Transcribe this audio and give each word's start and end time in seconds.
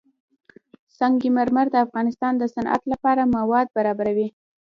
سنگ 0.97 1.21
مرمر 1.35 1.65
د 1.71 1.75
افغانستان 1.85 2.33
د 2.37 2.43
صنعت 2.53 2.81
لپاره 2.91 3.31
مواد 3.35 3.67
برابروي. 3.77 4.27